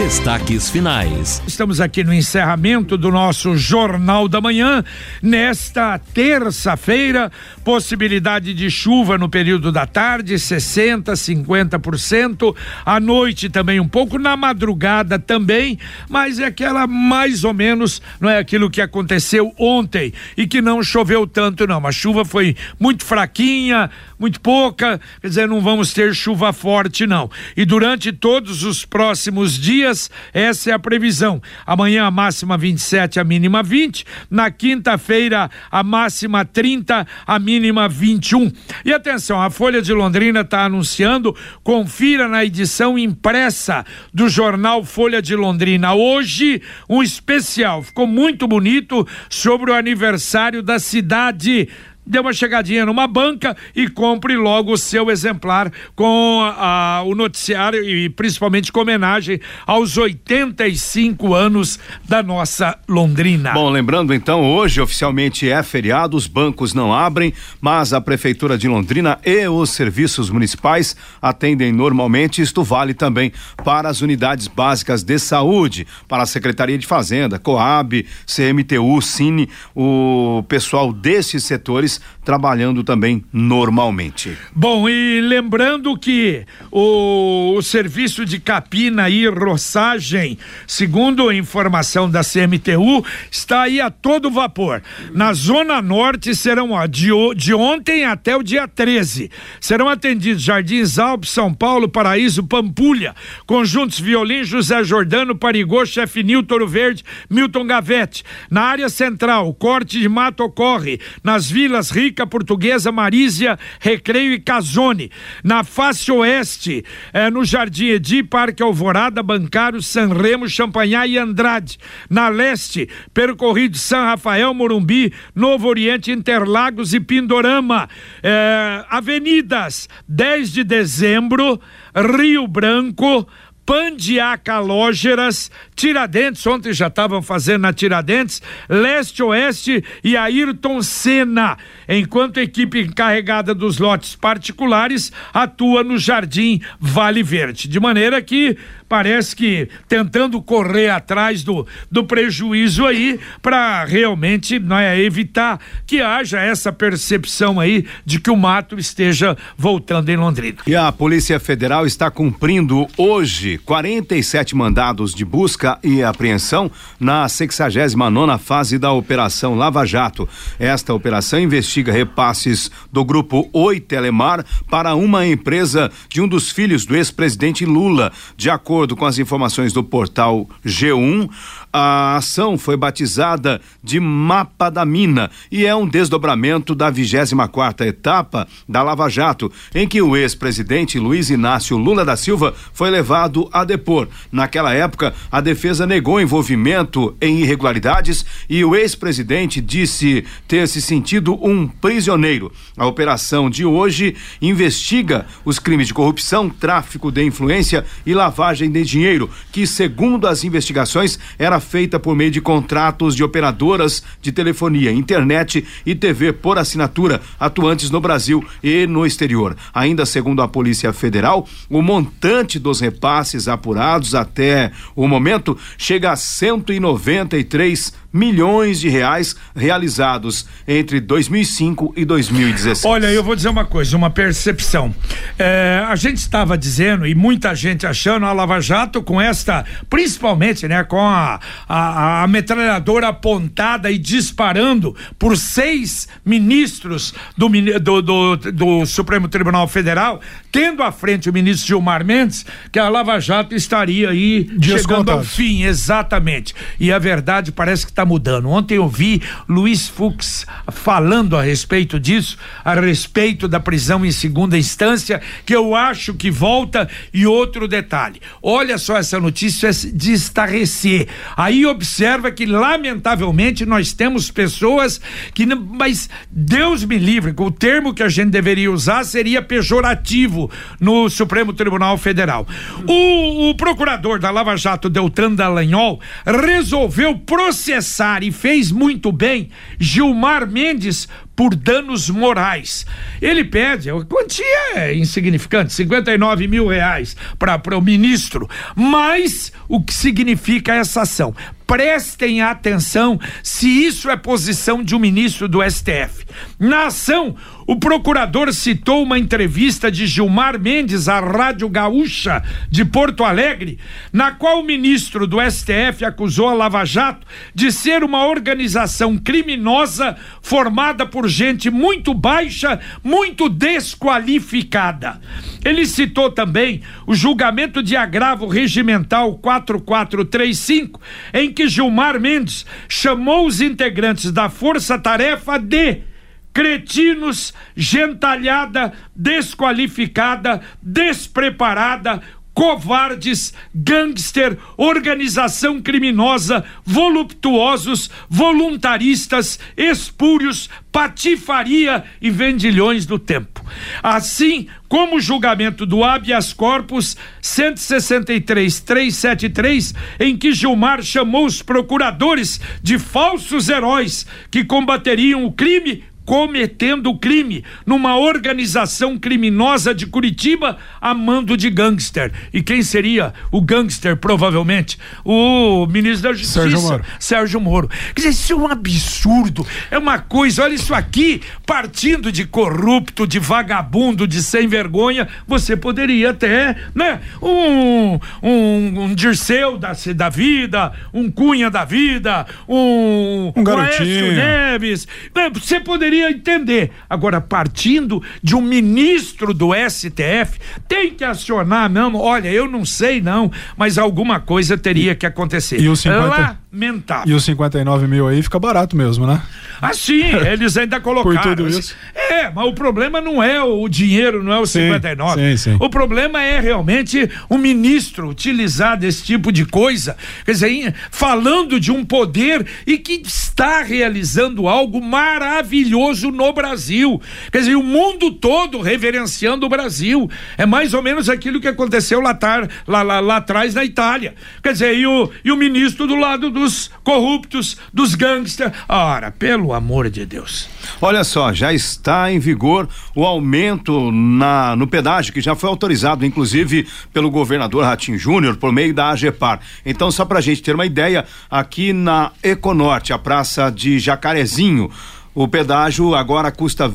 Destaques 0.00 0.70
finais. 0.70 1.42
Estamos 1.46 1.78
aqui 1.78 2.02
no 2.02 2.14
encerramento 2.14 2.96
do 2.96 3.10
nosso 3.10 3.54
Jornal 3.54 4.28
da 4.28 4.40
Manhã. 4.40 4.82
Nesta 5.22 5.98
terça-feira, 5.98 7.30
possibilidade 7.62 8.54
de 8.54 8.70
chuva 8.70 9.18
no 9.18 9.28
período 9.28 9.70
da 9.70 9.84
tarde, 9.84 10.36
60%, 10.36 11.12
50%. 11.12 12.56
À 12.86 12.98
noite 12.98 13.50
também 13.50 13.78
um 13.78 13.86
pouco, 13.86 14.18
na 14.18 14.38
madrugada 14.38 15.18
também, 15.18 15.78
mas 16.08 16.38
é 16.38 16.46
aquela 16.46 16.86
mais 16.86 17.44
ou 17.44 17.52
menos, 17.52 18.00
não 18.18 18.30
é 18.30 18.38
aquilo 18.38 18.70
que 18.70 18.80
aconteceu 18.80 19.52
ontem 19.58 20.14
e 20.34 20.46
que 20.46 20.62
não 20.62 20.82
choveu 20.82 21.26
tanto, 21.26 21.66
não. 21.66 21.86
A 21.86 21.92
chuva 21.92 22.24
foi 22.24 22.56
muito 22.78 23.04
fraquinha, 23.04 23.90
muito 24.18 24.40
pouca, 24.40 24.98
quer 25.20 25.28
dizer, 25.28 25.46
não 25.46 25.60
vamos 25.60 25.92
ter 25.92 26.14
chuva 26.14 26.54
forte, 26.54 27.06
não. 27.06 27.30
E 27.54 27.66
durante 27.66 28.12
todos 28.12 28.62
os 28.62 28.86
próximos 28.86 29.58
dias, 29.58 29.89
dias, 29.90 30.10
essa 30.32 30.70
é 30.70 30.72
a 30.72 30.78
previsão. 30.78 31.42
Amanhã 31.66 32.04
a 32.04 32.10
máxima 32.10 32.56
27, 32.56 33.18
a 33.18 33.24
mínima 33.24 33.62
20. 33.62 34.04
Na 34.30 34.50
quinta-feira, 34.50 35.50
a 35.70 35.82
máxima 35.82 36.44
30, 36.44 37.06
a 37.26 37.38
mínima 37.38 37.88
21. 37.88 38.50
E 38.84 38.92
atenção, 38.92 39.42
a 39.42 39.50
Folha 39.50 39.82
de 39.82 39.92
Londrina 39.92 40.40
está 40.40 40.64
anunciando, 40.64 41.36
confira 41.62 42.28
na 42.28 42.44
edição 42.44 42.98
impressa 42.98 43.84
do 44.14 44.28
jornal 44.28 44.84
Folha 44.84 45.20
de 45.20 45.34
Londrina. 45.34 45.94
Hoje, 45.94 46.62
um 46.88 47.02
especial. 47.02 47.82
Ficou 47.82 48.06
muito 48.06 48.46
bonito 48.46 49.06
sobre 49.28 49.70
o 49.70 49.74
aniversário 49.74 50.62
da 50.62 50.78
cidade 50.78 51.68
dê 52.04 52.18
uma 52.18 52.32
chegadinha 52.32 52.86
numa 52.86 53.06
banca 53.06 53.56
e 53.74 53.88
compre 53.88 54.36
logo 54.36 54.72
o 54.72 54.78
seu 54.78 55.10
exemplar 55.10 55.70
com 55.94 56.40
a, 56.42 57.02
o 57.04 57.14
noticiário 57.14 57.84
e 57.84 58.08
principalmente 58.08 58.72
com 58.72 58.80
homenagem 58.80 59.40
aos 59.66 59.96
85 59.96 61.34
anos 61.34 61.78
da 62.08 62.22
nossa 62.22 62.78
Londrina. 62.88 63.52
Bom, 63.52 63.70
lembrando 63.70 64.14
então, 64.14 64.42
hoje 64.50 64.80
oficialmente 64.80 65.48
é 65.48 65.62
feriado, 65.62 66.16
os 66.16 66.26
bancos 66.26 66.74
não 66.74 66.92
abrem, 66.92 67.32
mas 67.60 67.92
a 67.92 68.00
Prefeitura 68.00 68.56
de 68.56 68.66
Londrina 68.66 69.18
e 69.24 69.46
os 69.48 69.70
serviços 69.70 70.30
municipais 70.30 70.96
atendem 71.20 71.72
normalmente. 71.72 72.42
Isto 72.42 72.62
vale 72.64 72.94
também 72.94 73.32
para 73.64 73.88
as 73.88 74.00
unidades 74.00 74.48
básicas 74.48 75.02
de 75.02 75.18
saúde, 75.18 75.86
para 76.08 76.22
a 76.22 76.26
Secretaria 76.26 76.78
de 76.78 76.86
Fazenda, 76.86 77.38
Coab, 77.38 78.06
CMTU, 78.26 79.00
Cine, 79.00 79.48
o 79.74 80.44
pessoal 80.48 80.92
desses 80.92 81.44
setores 81.44 81.89
news 81.90 82.00
trabalhando 82.30 82.84
também 82.84 83.24
normalmente. 83.32 84.38
Bom, 84.54 84.88
e 84.88 85.20
lembrando 85.20 85.98
que 85.98 86.46
o, 86.70 87.56
o 87.56 87.60
serviço 87.60 88.24
de 88.24 88.38
capina 88.38 89.10
e 89.10 89.26
roçagem, 89.26 90.38
segundo 90.64 91.32
informação 91.32 92.08
da 92.08 92.20
CMTU, 92.22 93.04
está 93.28 93.62
aí 93.62 93.80
a 93.80 93.90
todo 93.90 94.30
vapor. 94.30 94.80
Na 95.12 95.32
Zona 95.32 95.82
Norte 95.82 96.32
serão 96.36 96.70
ó, 96.70 96.86
de, 96.86 97.08
de 97.34 97.52
ontem 97.52 98.04
até 98.04 98.36
o 98.36 98.44
dia 98.44 98.68
13. 98.68 99.28
Serão 99.60 99.88
atendidos 99.88 100.44
Jardins 100.44 101.00
Alpes, 101.00 101.30
São 101.30 101.52
Paulo, 101.52 101.88
Paraíso, 101.88 102.44
Pampulha, 102.44 103.12
Conjuntos 103.44 103.98
Violim, 103.98 104.44
José 104.44 104.84
Jordano, 104.84 105.34
Parigô, 105.34 105.84
Chefe 105.84 106.22
Nilton 106.22 106.64
Verde, 106.64 107.02
Milton 107.28 107.66
Gavete. 107.66 108.22
Na 108.48 108.62
área 108.62 108.88
central, 108.88 109.52
corte 109.52 109.98
de 109.98 110.08
mato 110.08 110.44
ocorre 110.44 111.00
nas 111.24 111.50
vilas 111.50 111.90
Portuguesa, 112.26 112.92
Marísia, 112.92 113.58
Recreio 113.80 114.32
e 114.32 114.40
Casone. 114.40 115.10
Na 115.42 115.64
face 115.64 116.10
oeste, 116.10 116.84
é, 117.12 117.30
no 117.30 117.44
Jardim 117.44 117.88
Edi, 117.88 118.22
Parque 118.22 118.62
Alvorada, 118.62 119.22
Bancário, 119.22 119.82
Sanremo, 119.82 120.48
Champanhar 120.48 121.08
e 121.08 121.18
Andrade. 121.18 121.78
Na 122.08 122.28
leste, 122.28 122.88
percorrido 123.12 123.76
São 123.76 124.04
Rafael, 124.04 124.52
Morumbi, 124.54 125.12
Novo 125.34 125.68
Oriente, 125.68 126.10
Interlagos 126.10 126.94
e 126.94 127.00
Pindorama. 127.00 127.88
É, 128.22 128.84
avenidas 128.88 129.88
10 130.08 130.52
de 130.52 130.64
dezembro, 130.64 131.60
Rio 131.94 132.46
Branco, 132.46 133.26
Pandiaca 133.64 134.58
Lógeras, 134.58 135.50
Tiradentes, 135.76 136.46
ontem 136.46 136.72
já 136.72 136.88
estavam 136.88 137.22
fazendo 137.22 137.62
na 137.62 137.72
Tiradentes, 137.72 138.42
Leste 138.68 139.22
Oeste 139.22 139.84
e 140.02 140.16
Ayrton 140.16 140.82
Senna, 140.82 141.56
enquanto 141.88 142.40
a 142.40 142.42
equipe 142.42 142.80
encarregada 142.80 143.54
dos 143.54 143.78
lotes 143.78 144.16
particulares 144.16 145.12
atua 145.32 145.84
no 145.84 145.98
Jardim 145.98 146.60
Vale 146.80 147.22
Verde. 147.22 147.68
De 147.68 147.78
maneira 147.78 148.20
que 148.20 148.56
parece 148.90 149.36
que 149.36 149.68
tentando 149.86 150.42
correr 150.42 150.90
atrás 150.90 151.44
do, 151.44 151.64
do 151.88 152.02
prejuízo 152.02 152.84
aí 152.84 153.20
para 153.40 153.84
realmente 153.84 154.58
não 154.58 154.76
é, 154.76 155.00
evitar 155.00 155.60
que 155.86 156.00
haja 156.00 156.40
essa 156.40 156.72
percepção 156.72 157.60
aí 157.60 157.86
de 158.04 158.18
que 158.18 158.32
o 158.32 158.36
mato 158.36 158.76
esteja 158.80 159.36
voltando 159.56 160.08
em 160.08 160.16
Londrina. 160.16 160.58
E 160.66 160.74
a 160.74 160.90
Polícia 160.90 161.38
Federal 161.38 161.86
está 161.86 162.10
cumprindo 162.10 162.88
hoje 162.98 163.58
47 163.58 164.56
mandados 164.56 165.14
de 165.14 165.24
busca 165.24 165.78
e 165.84 166.02
apreensão 166.02 166.68
na 166.98 167.28
69 167.28 168.10
nona 168.10 168.38
fase 168.38 168.76
da 168.76 168.90
Operação 168.90 169.54
Lava 169.54 169.86
Jato. 169.86 170.28
Esta 170.58 170.92
operação 170.92 171.38
investiga 171.38 171.92
repasses 171.92 172.72
do 172.90 173.04
grupo 173.04 173.48
Oi 173.52 173.78
Telemar 173.78 174.44
para 174.68 174.96
uma 174.96 175.24
empresa 175.24 175.92
de 176.08 176.20
um 176.20 176.26
dos 176.26 176.50
filhos 176.50 176.84
do 176.84 176.96
ex-presidente 176.96 177.64
Lula, 177.64 178.10
de 178.36 178.50
acordo 178.50 178.79
acordo 178.80 178.96
com 178.96 179.04
as 179.04 179.18
informações 179.18 179.74
do 179.74 179.84
portal 179.84 180.48
G1, 180.64 181.28
a 181.72 182.16
ação 182.16 182.58
foi 182.58 182.76
batizada 182.76 183.60
de 183.82 184.00
Mapa 184.00 184.70
da 184.70 184.84
Mina 184.84 185.30
e 185.50 185.64
é 185.64 185.74
um 185.74 185.86
desdobramento 185.86 186.74
da 186.74 186.90
24 186.90 187.60
quarta 187.60 187.86
etapa 187.86 188.48
da 188.68 188.82
Lava 188.82 189.08
Jato, 189.08 189.52
em 189.74 189.86
que 189.86 190.00
o 190.00 190.16
ex-presidente 190.16 190.98
Luiz 190.98 191.30
Inácio 191.30 191.76
Lula 191.76 192.04
da 192.04 192.16
Silva 192.16 192.54
foi 192.72 192.90
levado 192.90 193.48
a 193.52 193.64
depor. 193.64 194.08
Naquela 194.32 194.72
época, 194.72 195.14
a 195.30 195.40
defesa 195.40 195.86
negou 195.86 196.20
envolvimento 196.20 197.14
em 197.20 197.40
irregularidades 197.40 198.24
e 198.48 198.64
o 198.64 198.74
ex-presidente 198.74 199.60
disse 199.60 200.24
ter 200.48 200.66
se 200.66 200.80
sentido 200.80 201.38
um 201.46 201.68
prisioneiro. 201.68 202.50
A 202.76 202.86
operação 202.86 203.50
de 203.50 203.64
hoje 203.64 204.16
investiga 204.40 205.26
os 205.44 205.58
crimes 205.58 205.88
de 205.88 205.94
corrupção, 205.94 206.48
tráfico 206.48 207.12
de 207.12 207.22
influência 207.22 207.84
e 208.06 208.14
lavagem 208.14 208.70
de 208.70 208.82
dinheiro, 208.84 209.28
que, 209.52 209.66
segundo 209.66 210.26
as 210.26 210.44
investigações, 210.44 211.18
era 211.38 211.59
feita 211.60 211.98
por 211.98 212.16
meio 212.16 212.30
de 212.30 212.40
contratos 212.40 213.14
de 213.14 213.22
operadoras 213.22 214.02
de 214.20 214.32
telefonia, 214.32 214.90
internet 214.90 215.64
e 215.84 215.94
TV 215.94 216.32
por 216.32 216.58
assinatura 216.58 217.20
atuantes 217.38 217.90
no 217.90 218.00
Brasil 218.00 218.44
e 218.62 218.86
no 218.86 219.06
exterior. 219.06 219.56
Ainda 219.72 220.04
segundo 220.06 220.42
a 220.42 220.48
Polícia 220.48 220.92
Federal, 220.92 221.46
o 221.68 221.82
montante 221.82 222.58
dos 222.58 222.80
repasses 222.80 223.48
apurados 223.48 224.14
até 224.14 224.72
o 224.96 225.06
momento 225.06 225.56
chega 225.78 226.12
a 226.12 226.16
193 226.16 227.99
milhões 228.12 228.80
de 228.80 228.88
reais 228.88 229.36
realizados 229.54 230.46
entre 230.66 231.00
2005 231.00 231.94
e 231.96 232.04
2016. 232.04 232.84
Olha, 232.84 233.06
eu 233.06 233.22
vou 233.22 233.36
dizer 233.36 233.48
uma 233.48 233.64
coisa, 233.64 233.96
uma 233.96 234.10
percepção. 234.10 234.94
É, 235.38 235.84
a 235.86 235.94
gente 235.96 236.18
estava 236.18 236.58
dizendo 236.58 237.06
e 237.06 237.14
muita 237.14 237.54
gente 237.54 237.86
achando 237.86 238.26
a 238.26 238.32
Lava 238.32 238.60
Jato 238.60 239.02
com 239.02 239.20
esta, 239.20 239.64
principalmente, 239.88 240.66
né, 240.66 240.82
com 240.84 241.00
a, 241.00 241.40
a, 241.68 242.22
a 242.22 242.26
metralhadora 242.26 243.08
apontada 243.08 243.90
e 243.90 243.98
disparando 243.98 244.96
por 245.18 245.36
seis 245.36 246.08
ministros 246.24 247.14
do, 247.36 247.48
do, 247.80 248.02
do, 248.02 248.36
do 248.36 248.86
Supremo 248.86 249.28
Tribunal 249.28 249.68
Federal, 249.68 250.20
tendo 250.50 250.82
à 250.82 250.90
frente 250.90 251.30
o 251.30 251.32
ministro 251.32 251.66
Gilmar 251.66 252.04
Mendes, 252.04 252.44
que 252.72 252.78
a 252.78 252.88
Lava 252.88 253.18
Jato 253.20 253.54
estaria 253.54 254.10
aí 254.10 254.44
Dias 254.44 254.82
chegando 254.82 254.98
contados. 254.98 255.28
ao 255.28 255.34
fim, 255.34 255.62
exatamente. 255.62 256.54
E 256.78 256.92
a 256.92 256.98
verdade 256.98 257.52
parece 257.52 257.84
que 257.84 257.92
está 257.92 257.99
mudando. 258.04 258.48
Ontem 258.48 258.76
eu 258.76 258.88
vi 258.88 259.22
Luiz 259.48 259.88
Fux 259.88 260.46
falando 260.70 261.36
a 261.36 261.42
respeito 261.42 261.98
disso, 261.98 262.36
a 262.64 262.74
respeito 262.74 263.46
da 263.46 263.60
prisão 263.60 264.04
em 264.04 264.12
segunda 264.12 264.58
instância, 264.58 265.20
que 265.44 265.54
eu 265.54 265.74
acho 265.74 266.14
que 266.14 266.30
volta. 266.30 266.88
E 267.12 267.26
outro 267.26 267.66
detalhe: 267.68 268.20
olha 268.42 268.78
só 268.78 268.96
essa 268.96 269.20
notícia 269.20 269.70
de 269.72 270.12
estarrecer. 270.12 271.08
Aí 271.36 271.66
observa 271.66 272.30
que, 272.30 272.46
lamentavelmente, 272.46 273.66
nós 273.66 273.92
temos 273.92 274.30
pessoas 274.30 275.00
que. 275.34 275.46
Mas 275.46 276.08
Deus 276.30 276.84
me 276.84 276.98
livre, 276.98 277.34
o 277.36 277.50
termo 277.50 277.94
que 277.94 278.02
a 278.02 278.08
gente 278.08 278.30
deveria 278.30 278.70
usar 278.70 279.04
seria 279.04 279.42
pejorativo 279.42 280.50
no 280.78 281.08
Supremo 281.08 281.52
Tribunal 281.52 281.96
Federal. 281.98 282.46
O, 282.86 283.50
o 283.50 283.54
procurador 283.54 284.18
da 284.18 284.30
Lava 284.30 284.56
Jato, 284.56 284.88
Deltan 284.88 285.34
Dallagnol, 285.34 286.00
resolveu 286.24 287.18
processar 287.18 287.89
processar 287.90 288.22
e 288.22 288.30
fez 288.30 288.70
muito 288.70 289.10
bem 289.10 289.50
Gilmar 289.78 290.48
Mendes 290.48 291.08
por 291.34 291.54
danos 291.54 292.08
morais. 292.08 292.86
Ele 293.20 293.44
pede, 293.44 293.90
a 293.90 293.94
quantia 294.04 294.44
é 294.76 294.94
insignificante, 294.94 295.72
59 295.72 296.46
mil 296.46 296.68
reais 296.68 297.16
para 297.38 297.76
o 297.76 297.80
ministro, 297.80 298.48
mas 298.76 299.52
o 299.68 299.82
que 299.82 299.92
significa 299.92 300.74
essa 300.74 301.02
ação? 301.02 301.34
Prestem 301.66 302.42
atenção 302.42 303.18
se 303.42 303.68
isso 303.68 304.10
é 304.10 304.16
posição 304.16 304.82
de 304.82 304.94
um 304.94 304.98
ministro 304.98 305.48
do 305.48 305.62
STF. 305.62 306.26
Na 306.58 306.86
ação, 306.86 307.36
o 307.70 307.76
procurador 307.76 308.52
citou 308.52 309.00
uma 309.00 309.16
entrevista 309.16 309.92
de 309.92 310.04
Gilmar 310.04 310.58
Mendes 310.58 311.08
à 311.08 311.20
Rádio 311.20 311.68
Gaúcha 311.68 312.42
de 312.68 312.84
Porto 312.84 313.22
Alegre, 313.22 313.78
na 314.12 314.32
qual 314.32 314.58
o 314.58 314.64
ministro 314.64 315.24
do 315.24 315.36
STF 315.40 316.04
acusou 316.04 316.48
a 316.48 316.52
Lava 316.52 316.84
Jato 316.84 317.24
de 317.54 317.70
ser 317.70 318.02
uma 318.02 318.26
organização 318.26 319.16
criminosa 319.16 320.16
formada 320.42 321.06
por 321.06 321.28
gente 321.28 321.70
muito 321.70 322.12
baixa, 322.12 322.80
muito 323.04 323.48
desqualificada. 323.48 325.20
Ele 325.64 325.86
citou 325.86 326.28
também 326.28 326.82
o 327.06 327.14
julgamento 327.14 327.84
de 327.84 327.94
agravo 327.94 328.48
regimental 328.48 329.38
4435, 329.38 331.00
em 331.32 331.52
que 331.52 331.68
Gilmar 331.68 332.18
Mendes 332.18 332.66
chamou 332.88 333.46
os 333.46 333.60
integrantes 333.60 334.32
da 334.32 334.48
Força 334.48 334.98
Tarefa 334.98 335.56
de 335.56 336.09
cretinos, 336.52 337.54
gentalhada, 337.76 338.92
desqualificada, 339.14 340.60
despreparada, 340.82 342.20
covardes, 342.52 343.54
gangster, 343.74 344.58
organização 344.76 345.80
criminosa, 345.80 346.62
voluptuosos, 346.84 348.10
voluntaristas, 348.28 349.58
espúrios, 349.76 350.68
patifaria 350.92 352.04
e 352.20 352.28
vendilhões 352.28 353.06
do 353.06 353.18
tempo. 353.18 353.64
Assim 354.02 354.66
como 354.88 355.16
o 355.16 355.20
julgamento 355.20 355.86
do 355.86 356.04
habeas 356.04 356.52
corpus 356.52 357.16
163.373, 357.40 359.94
em 360.18 360.36
que 360.36 360.52
Gilmar 360.52 361.00
chamou 361.02 361.46
os 361.46 361.62
procuradores 361.62 362.60
de 362.82 362.98
falsos 362.98 363.68
heróis 363.68 364.26
que 364.50 364.64
combateriam 364.64 365.44
o 365.44 365.52
crime 365.52 366.02
cometendo 366.30 367.12
crime 367.18 367.64
numa 367.84 368.16
organização 368.16 369.18
criminosa 369.18 369.92
de 369.92 370.06
Curitiba 370.06 370.78
a 371.00 371.12
mando 371.12 371.56
de 371.56 371.68
gangster. 371.68 372.30
E 372.54 372.62
quem 372.62 372.84
seria 372.84 373.34
o 373.50 373.60
gangster, 373.60 374.16
provavelmente? 374.16 374.96
O 375.24 375.88
ministro 375.88 376.28
da 376.28 376.32
Justiça, 376.32 376.60
Sérgio 376.60 376.80
Moro. 376.80 377.04
Sérgio 377.18 377.60
Moro. 377.60 377.88
Quer 378.14 378.14
dizer, 378.14 378.28
isso 378.28 378.52
é 378.52 378.56
um 378.56 378.68
absurdo. 378.68 379.66
É 379.90 379.98
uma 379.98 380.20
coisa, 380.20 380.62
olha 380.62 380.74
isso 380.74 380.94
aqui, 380.94 381.42
partindo 381.66 382.30
de 382.30 382.44
corrupto, 382.44 383.26
de 383.26 383.40
vagabundo, 383.40 384.24
de 384.24 384.40
sem 384.40 384.68
vergonha, 384.68 385.26
você 385.48 385.76
poderia 385.76 386.30
até, 386.30 386.76
né? 386.94 387.22
Um, 387.42 388.20
um, 388.40 389.02
um 389.02 389.14
Dirceu 389.16 389.76
da, 389.76 389.94
da 390.14 390.28
vida, 390.28 390.92
um 391.12 391.28
Cunha 391.28 391.68
da 391.68 391.84
vida, 391.84 392.46
um, 392.68 393.52
Um 393.56 393.64
garotinho. 393.64 394.32
Neves. 394.32 395.08
Né, 395.34 395.50
Você 395.50 395.80
poderia 395.80 396.19
entender. 396.28 396.90
Agora, 397.08 397.40
partindo 397.40 398.22
de 398.42 398.56
um 398.56 398.60
ministro 398.60 399.54
do 399.54 399.70
STF, 399.74 400.58
tem 400.88 401.14
que 401.14 401.24
acionar, 401.24 401.88
não. 401.88 402.14
Olha, 402.16 402.48
eu 402.48 402.68
não 402.68 402.84
sei, 402.84 403.20
não, 403.20 403.50
mas 403.76 403.98
alguma 403.98 404.40
coisa 404.40 404.76
teria 404.76 405.14
que 405.14 405.26
acontecer. 405.26 405.80
E 405.80 405.88
os 405.88 406.00
50 406.00 406.60
Lamentável. 406.72 407.32
E 407.32 407.34
os 407.34 407.44
59 407.44 408.06
mil 408.06 408.28
aí 408.28 408.42
fica 408.42 408.58
barato 408.58 408.96
mesmo, 408.96 409.26
né? 409.26 409.42
Assim, 409.80 410.22
eles 410.46 410.76
ainda 410.76 411.00
colocaram. 411.00 411.36
Por 411.40 411.42
tudo 411.56 411.66
assim. 411.66 411.78
isso. 411.78 411.96
É, 412.14 412.50
mas 412.50 412.66
o 412.66 412.72
problema 412.72 413.20
não 413.20 413.42
é 413.42 413.62
o 413.62 413.88
dinheiro, 413.88 414.42
não 414.42 414.52
é 414.52 414.58
o 414.58 414.66
Sim, 414.66 414.86
59. 414.92 415.56
sim, 415.56 415.70
sim. 415.72 415.76
O 415.80 415.88
problema 415.90 416.42
é 416.42 416.60
realmente 416.60 417.28
o 417.48 417.56
ministro 417.58 418.28
utilizar 418.28 418.96
desse 418.98 419.24
tipo 419.24 419.50
de 419.52 419.64
coisa, 419.64 420.16
quer 420.44 420.52
dizer, 420.52 420.94
falando 421.10 421.78
de 421.80 421.90
um 421.92 422.04
poder 422.04 422.66
e 422.86 422.98
que 422.98 423.20
está 423.24 423.82
realizando 423.82 424.68
algo 424.68 425.00
maravilhoso 425.02 426.30
no 426.30 426.52
Brasil. 426.52 427.20
Quer 427.52 427.58
dizer, 427.58 427.74
o 427.76 427.82
mundo 427.82 428.30
todo 428.32 428.80
reverenciando 428.80 429.66
o 429.66 429.68
Brasil. 429.68 430.30
É 430.56 430.64
mais 430.66 430.94
ou 430.94 431.02
menos 431.02 431.28
aquilo 431.28 431.60
que 431.60 431.68
aconteceu 431.68 432.20
lá, 432.20 432.34
tar- 432.34 432.68
lá- 432.86 433.02
lá- 433.02 433.20
lá 433.20 433.36
atrás 433.36 433.74
na 433.74 433.84
Itália. 433.84 434.34
Quer 434.62 434.72
dizer, 434.72 434.94
e 434.96 435.06
o, 435.06 435.30
e 435.44 435.50
o 435.52 435.56
ministro 435.56 436.06
do 436.06 436.14
lado 436.14 436.50
dos 436.50 436.90
corruptos, 437.02 437.76
dos 437.92 438.14
gangsters. 438.14 438.72
Ora, 438.88 439.30
pelo 439.30 439.69
amor 439.72 440.10
de 440.10 440.24
Deus. 440.26 440.68
Olha 441.00 441.24
só, 441.24 441.52
já 441.52 441.72
está 441.72 442.30
em 442.32 442.38
vigor 442.38 442.88
o 443.14 443.24
aumento 443.24 444.10
na, 444.12 444.74
no 444.76 444.86
pedágio, 444.86 445.32
que 445.32 445.40
já 445.40 445.54
foi 445.54 445.68
autorizado, 445.68 446.24
inclusive, 446.24 446.86
pelo 447.12 447.30
governador 447.30 447.84
Ratinho 447.84 448.18
Júnior, 448.18 448.56
por 448.56 448.72
meio 448.72 448.94
da 448.94 449.10
AGEPAR. 449.10 449.60
Então, 449.84 450.10
só 450.10 450.24
para 450.24 450.38
a 450.38 450.42
gente 450.42 450.62
ter 450.62 450.74
uma 450.74 450.86
ideia, 450.86 451.24
aqui 451.50 451.92
na 451.92 452.32
Econorte, 452.42 453.12
a 453.12 453.18
praça 453.18 453.70
de 453.70 453.98
Jacarezinho, 453.98 454.90
o 455.34 455.46
pedágio 455.46 456.14
agora 456.14 456.50
custa 456.50 456.88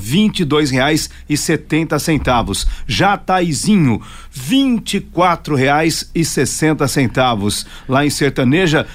e 1.28 1.38
quatro 5.00 5.56
reais 5.56 6.10
e 6.14 6.26
sessenta 6.26 6.88
centavos. 6.88 7.66
Lá 7.88 8.06
em 8.06 8.10
Sertaneja, 8.10 8.86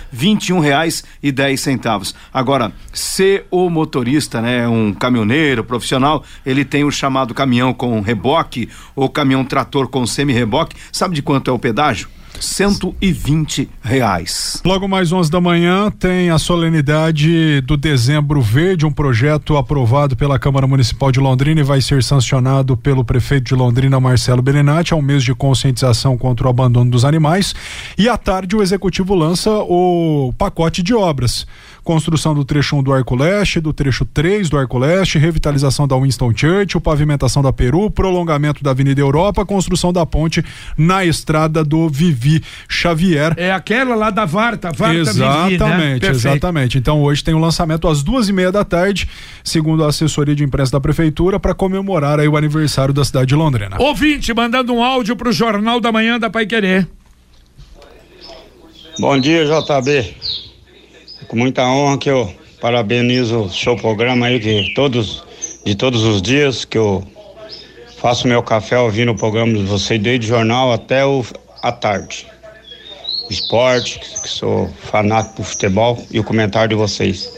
dez 1.33 1.61
centavos. 1.61 2.15
Agora, 2.33 2.73
se 2.93 3.43
o 3.51 3.71
motorista, 3.71 4.41
né, 4.41 4.69
um 4.69 4.93
caminhoneiro 4.93 5.65
profissional, 5.65 6.23
ele 6.45 6.65
tem 6.65 6.85
o 6.85 6.91
chamado 6.91 7.35
caminhão 7.35 7.73
com 7.73 8.01
reboque 8.01 8.69
ou 8.95 9.09
caminhão 9.09 9.45
trator 9.45 9.89
com 9.89 10.07
semi-reboque, 10.07 10.77
sabe 10.93 11.15
de 11.15 11.23
quanto 11.23 11.51
é 11.51 11.55
o 11.55 11.59
pedágio? 11.59 12.09
120 12.38 13.69
reais. 13.82 14.61
Logo 14.65 14.87
mais 14.87 15.12
11 15.12 15.31
da 15.31 15.41
manhã 15.41 15.91
tem 15.91 16.31
a 16.31 16.38
solenidade 16.38 17.61
do 17.62 17.77
Dezembro 17.77 18.41
Verde, 18.41 18.87
um 18.87 18.93
projeto 18.93 19.56
aprovado 19.56 20.17
pela 20.17 20.38
Câmara 20.38 20.67
Municipal 20.67 21.11
de 21.11 21.21
Londrina 21.21 21.61
e 21.61 21.65
vai 21.65 21.81
ser 21.81 22.03
sancionado 22.03 22.77
pelo 22.77 23.05
prefeito 23.05 23.44
de 23.47 23.55
Londrina, 23.55 23.99
Marcelo 23.99 24.43
Belinati, 24.43 24.93
é 24.93 24.97
um 24.97 25.03
mês 25.03 25.23
de 25.23 25.35
conscientização 25.35 26.17
contra 26.17 26.47
o 26.47 26.50
abandono 26.50 26.91
dos 26.91 27.05
animais. 27.05 27.55
E 27.97 28.09
à 28.09 28.17
tarde 28.17 28.56
o 28.56 28.62
executivo 28.62 29.15
lança 29.15 29.50
o 29.50 30.32
pacote 30.38 30.82
de 30.82 30.94
obras. 30.94 31.47
Construção 31.82 32.35
do 32.35 32.44
trecho 32.44 32.77
1 32.77 32.82
do 32.82 32.93
Arco 32.93 33.17
Leste, 33.17 33.61
do 33.61 33.73
trecho 33.73 34.05
3 34.05 34.49
do 34.49 34.59
Arco 34.59 34.79
Leste, 34.79 35.19
revitalização 35.19 35.88
da 35.88 35.97
Winston 35.97 36.32
Churchill, 36.35 36.81
pavimentação 36.81 37.43
da 37.43 37.53
Peru, 37.53 37.91
prolongamento 37.91 38.63
da 38.63 38.70
Avenida 38.70 39.01
Europa, 39.01 39.44
construção 39.46 39.93
da 39.93 40.05
ponte 40.05 40.44
na 40.77 41.05
estrada 41.05 41.65
do 41.65 41.89
Vivi 41.89 42.43
Xavier. 42.69 43.34
É 43.37 43.53
aquela 43.53 43.94
lá 43.94 44.10
da 44.10 44.25
Varta, 44.25 44.70
Varta 44.70 45.13
Vivi, 45.13 45.20
né? 45.20 45.53
Exatamente, 45.53 46.06
exatamente. 46.06 46.79
Então 46.79 47.03
hoje 47.03 47.25
tem 47.25 47.34
o 47.34 47.39
lançamento 47.39 47.89
às 47.89 48.03
duas 48.03 48.29
e 48.29 48.32
meia 48.32 48.53
da 48.53 48.65
tarde, 48.65 49.08
segundo 49.43 49.84
a 49.84 49.89
assessoria 49.89 50.34
de 50.34 50.44
imprensa 50.44 50.72
da 50.72 50.81
prefeitura, 50.81 51.41
para 51.41 51.55
comemorar 51.55 52.20
aí 52.20 52.29
o 52.29 52.37
aniversário 52.37 52.93
da 52.93 53.05
cidade 53.05 53.29
de 53.29 53.34
Londrina. 53.34 53.77
Ouvinte, 53.79 54.32
mandando 54.34 54.72
um 54.72 54.82
áudio 54.82 55.17
pro 55.17 55.32
Jornal 55.32 55.81
da 55.81 55.91
Manhã 55.91 56.19
da 56.19 56.29
Pai 56.29 56.46
Querer. 56.46 56.87
Bom 58.99 59.19
dia, 59.19 59.46
JB. 59.46 60.50
Com 61.31 61.37
muita 61.37 61.65
honra 61.65 61.96
que 61.96 62.10
eu 62.10 62.29
parabenizo 62.60 63.43
o 63.43 63.49
seu 63.49 63.77
programa 63.77 64.27
aí, 64.27 64.41
que 64.41 64.75
todos, 64.75 65.22
de 65.65 65.77
todos 65.77 66.03
os 66.03 66.20
dias 66.20 66.65
que 66.65 66.77
eu 66.77 67.05
faço 67.99 68.27
meu 68.27 68.43
café 68.43 68.77
ouvindo 68.77 69.13
o 69.13 69.15
programa 69.15 69.53
de 69.53 69.63
vocês, 69.63 70.03
desde 70.03 70.27
o 70.27 70.29
jornal 70.29 70.72
até 70.72 71.06
o, 71.06 71.25
a 71.63 71.70
tarde. 71.70 72.27
Esporte, 73.31 74.01
que 74.01 74.29
sou 74.29 74.69
fanático 74.91 75.37
por 75.37 75.44
futebol 75.44 76.05
e 76.10 76.19
o 76.19 76.25
comentário 76.25 76.70
de 76.70 76.75
vocês. 76.75 77.32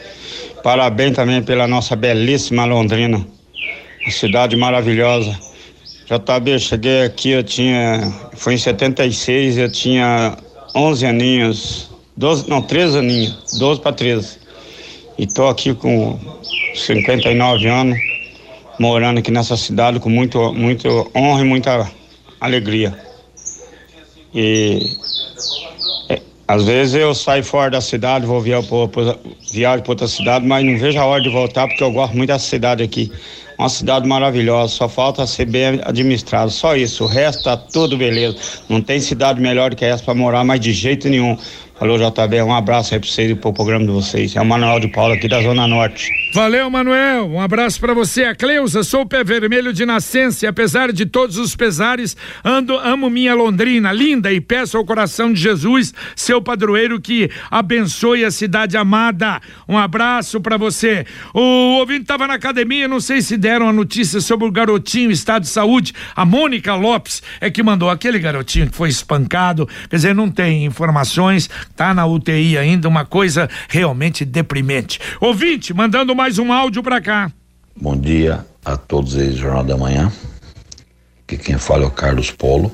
Parabéns 0.62 1.14
também 1.14 1.42
pela 1.42 1.68
nossa 1.68 1.94
belíssima 1.94 2.64
Londrina, 2.64 3.18
uma 3.18 4.11
cidade 4.11 4.56
maravilhosa. 4.56 5.38
JB, 6.06 6.58
cheguei 6.58 7.02
aqui, 7.02 7.32
eu 7.32 7.42
tinha. 7.42 8.11
Foi 8.37 8.54
em 8.54 8.58
76, 8.58 9.58
eu 9.58 9.70
tinha 9.70 10.34
11 10.75 11.04
aninhos, 11.04 11.91
12, 12.16 12.49
não, 12.49 12.62
13 12.62 12.99
aninhos, 12.99 13.35
12 13.52 13.81
para 13.81 13.92
13. 13.92 14.38
E 15.19 15.26
tô 15.26 15.47
aqui 15.49 15.75
com 15.75 16.19
59 16.75 17.66
anos, 17.69 17.99
morando 18.78 19.19
aqui 19.19 19.31
nessa 19.31 19.57
cidade 19.57 19.99
com 20.00 20.09
muito, 20.09 20.52
muito 20.52 21.11
honra 21.14 21.40
e 21.42 21.45
muita 21.45 21.90
alegria. 22.40 22.97
E 24.35 24.90
é, 26.09 26.21
às 26.49 26.64
vezes 26.64 26.95
eu 26.95 27.14
saio 27.14 27.45
fora 27.45 27.71
da 27.71 27.81
cidade, 27.81 28.26
vou 28.26 28.40
via, 28.40 28.62
pro- 28.62 28.88
pro- 28.88 29.19
viajo 29.50 29.83
para 29.83 29.92
outra 29.92 30.09
cidade, 30.09 30.47
mas 30.47 30.64
não 30.64 30.78
vejo 30.78 30.99
a 30.99 31.04
hora 31.04 31.23
de 31.23 31.28
voltar 31.28 31.69
porque 31.69 31.83
eu 31.85 31.92
gosto 31.92 32.16
muito 32.16 32.28
dessa 32.28 32.47
cidade 32.47 32.83
aqui. 32.83 33.12
Uma 33.59 33.69
cidade 33.69 34.09
maravilhosa, 34.09 34.73
só 34.75 34.88
falta 34.88 35.26
ser 35.26 35.45
bem 35.45 35.81
administrado, 35.85 36.50
só 36.50 36.75
isso. 36.75 37.04
O 37.04 37.07
resto 37.07 37.45
tá 37.45 37.57
tudo 37.57 37.97
beleza. 37.97 38.37
Não 38.69 38.81
tem 38.81 38.99
cidade 38.99 39.40
melhor 39.40 39.75
que 39.75 39.85
essa 39.85 40.02
para 40.02 40.14
morar, 40.14 40.42
mas 40.42 40.59
de 40.59 40.73
jeito 40.73 41.09
nenhum. 41.09 41.37
Alô, 41.82 41.98
JB, 41.98 42.42
um 42.42 42.54
abraço 42.54 42.94
aí 42.94 43.00
pra 43.00 43.08
vocês 43.08 43.28
e 43.32 43.34
pro 43.34 43.52
programa 43.52 43.84
de 43.84 43.90
vocês. 43.90 44.36
É 44.36 44.40
o 44.40 44.46
Manuel 44.46 44.78
de 44.78 44.86
Paula 44.86 45.14
aqui 45.14 45.26
da 45.26 45.42
Zona 45.42 45.66
Norte. 45.66 46.08
Valeu, 46.32 46.70
Manuel. 46.70 47.28
Um 47.28 47.40
abraço 47.40 47.80
para 47.80 47.92
você. 47.92 48.22
A 48.22 48.36
Cleusa, 48.36 48.84
sou 48.84 49.04
pé 49.04 49.24
vermelho 49.24 49.72
de 49.72 49.84
nascença 49.84 50.44
e 50.44 50.48
apesar 50.48 50.92
de 50.92 51.04
todos 51.04 51.38
os 51.38 51.56
pesares, 51.56 52.16
ando, 52.44 52.78
amo 52.78 53.10
minha 53.10 53.34
Londrina, 53.34 53.92
linda, 53.92 54.32
e 54.32 54.40
peço 54.40 54.78
ao 54.78 54.84
coração 54.84 55.32
de 55.32 55.40
Jesus, 55.40 55.92
seu 56.14 56.40
padroeiro, 56.40 57.00
que 57.00 57.28
abençoe 57.50 58.24
a 58.24 58.30
cidade 58.30 58.76
amada. 58.76 59.40
Um 59.68 59.76
abraço 59.76 60.40
para 60.40 60.56
você. 60.56 61.04
O 61.34 61.78
ouvinte 61.80 62.02
estava 62.02 62.28
na 62.28 62.34
academia, 62.34 62.86
não 62.86 63.00
sei 63.00 63.20
se 63.20 63.36
deram 63.36 63.68
a 63.68 63.72
notícia 63.72 64.20
sobre 64.20 64.46
o 64.46 64.52
garotinho, 64.52 65.10
estado 65.10 65.42
de 65.42 65.48
saúde. 65.48 65.92
A 66.14 66.24
Mônica 66.24 66.76
Lopes 66.76 67.24
é 67.40 67.50
que 67.50 67.60
mandou 67.60 67.90
aquele 67.90 68.20
garotinho 68.20 68.70
que 68.70 68.76
foi 68.76 68.88
espancado. 68.88 69.68
Quer 69.90 69.96
dizer, 69.96 70.14
não 70.14 70.30
tem 70.30 70.64
informações 70.64 71.50
tá 71.76 71.92
na 71.94 72.06
UTI 72.06 72.56
ainda, 72.58 72.88
uma 72.88 73.04
coisa 73.04 73.48
realmente 73.68 74.24
deprimente. 74.24 75.00
Ouvinte, 75.20 75.74
mandando 75.74 76.14
mais 76.14 76.38
um 76.38 76.52
áudio 76.52 76.82
para 76.82 77.00
cá. 77.00 77.30
Bom 77.74 77.96
dia 77.96 78.44
a 78.64 78.76
todos 78.76 79.16
aí 79.16 79.28
do 79.28 79.36
Jornal 79.36 79.64
da 79.64 79.76
Manhã. 79.76 80.12
Que 81.26 81.36
quem 81.36 81.58
fala 81.58 81.84
é 81.84 81.86
o 81.86 81.90
Carlos 81.90 82.30
Polo. 82.30 82.72